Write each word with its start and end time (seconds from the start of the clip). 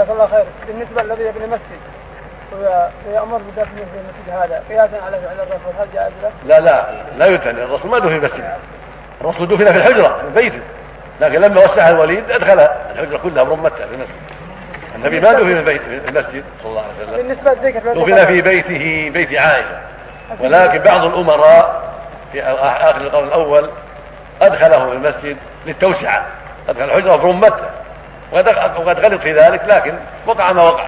جزاك 0.00 0.10
الله 0.10 0.26
خير. 0.26 0.44
بالنسبة 0.66 1.02
الذي 1.02 1.22
يبني 1.22 1.46
مسجد 1.46 1.80
ويأمر 3.06 3.38
بدفنه 3.38 3.84
في 3.92 3.98
المسجد 3.98 4.30
هذا 4.30 4.62
قياسا 4.68 5.04
على 5.04 5.20
فعل 5.20 5.34
الرسول 5.34 5.72
هل 5.80 5.88
جائز 5.94 6.12
له؟ 6.22 6.30
لا 6.44 6.60
لا 6.60 6.86
لا 7.18 7.26
يدفن 7.26 7.58
الرسول 7.58 7.90
ما 7.90 7.98
دفن 7.98 8.08
في 8.08 8.16
المسجد 8.16 8.54
الرسول 9.20 9.48
دفن 9.48 9.64
في 9.64 9.76
الحجرة 9.76 10.18
في 10.18 10.42
بيته 10.42 10.60
لكن 11.20 11.40
لما 11.40 11.54
وسع 11.54 11.90
الوليد 11.90 12.30
أدخل 12.30 12.60
الحجرة 12.90 13.18
كلها 13.18 13.42
برمتها 13.44 13.86
في 13.86 13.92
المسجد. 13.96 14.20
النبي 14.94 15.20
ما 15.20 15.30
دفن 15.30 15.44
في 15.44 15.52
البيت 15.52 15.82
في 15.82 16.08
المسجد 16.08 16.44
صلى 16.62 16.70
الله 16.70 16.82
عليه 16.82 16.94
وسلم. 17.02 17.16
بالنسبة 17.16 17.54
لذكر 17.54 17.92
دفن 17.92 18.26
في 18.26 18.42
بيته 18.42 19.10
بيت 19.10 19.38
عائشة. 19.38 19.78
ولكن 20.40 20.82
بعض 20.92 21.04
الأمراء 21.04 21.92
في 22.32 22.42
آخر 22.42 23.00
القرن 23.00 23.28
الأول 23.28 23.70
أدخله 24.42 24.90
في 24.90 24.92
المسجد 24.92 25.36
للتوسعة. 25.66 26.26
أدخل 26.68 26.84
الحجرة 26.84 27.16
برمته 27.16 27.81
وقد 28.32 28.98
غلط 28.98 29.22
في 29.22 29.32
ذلك 29.32 29.62
لكن 29.64 29.94
وقع 30.26 30.52
ما 30.52 30.62
وقع. 30.62 30.86